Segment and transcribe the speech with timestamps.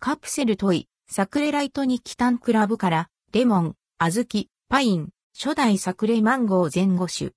[0.00, 7.32] カプセルトイ、サクレライトにキタンクラブから、レモン、小豆、パイン、初代サクレマンゴー前後種。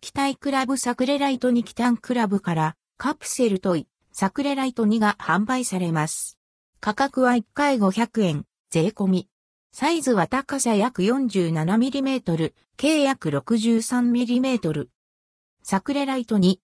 [0.00, 6.38] 期待クラブサクレライトにキタンクラブからカプセルトイ、サクレライト2が販売されます。
[6.80, 9.28] 価格は1回500円、税込み。
[9.72, 14.86] サイズは高さ約 47mm、計約 63mm。
[15.62, 16.56] サクレライト2。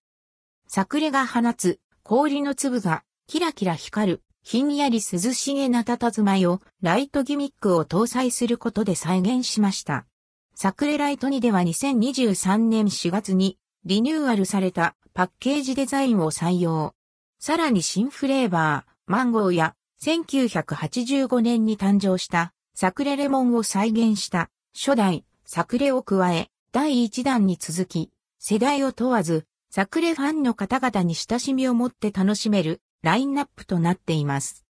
[0.67, 10.05] サクレが放つ氷の粒がキラキラ光るひんやり涼しげな佇まいをライトギミックを搭載することで再現しました。
[10.53, 16.93] サクレライト2では2023年4月にリニューアルされたパッケージデザインを採用。
[17.39, 34.67] さらに新フレーバー、マンゴーや1985年に誕生したサクレレモンを再現した初代サクレを加え、第1弾に続き、世代を問わず、サクレファンの方々に親しみを持って楽しめるラインナップとなっています。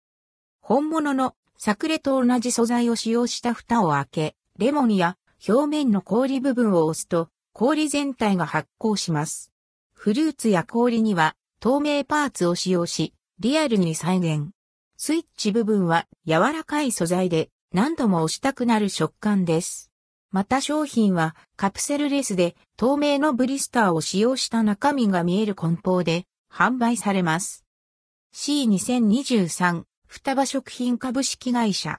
[0.60, 5.16] 本物のサクレと同じ素材を使用した蓋を開け、レモンや
[5.48, 9.52] 表面の氷部分を押すと、氷全体が発光します。
[9.92, 14.50] フルーツや氷には透明パーツを使用し、リアルに再現。
[14.96, 19.91] スイッチ部分は柔らかい素材で何度も押したくなる食感です。
[20.32, 27.66] また商品はカプセルレスで透明のブリスターを使用した中身が見える梱包で販売されます。
[28.34, 31.90] C2023 双葉食品株式会社